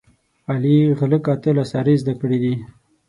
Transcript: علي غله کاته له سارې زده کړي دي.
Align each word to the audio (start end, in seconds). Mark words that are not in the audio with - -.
علي 0.51 0.77
غله 0.99 1.19
کاته 1.25 1.51
له 1.57 1.63
سارې 1.71 1.93
زده 2.01 2.13
کړي 2.21 2.37
دي. 2.43 2.53